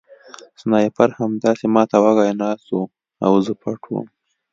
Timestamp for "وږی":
2.03-2.31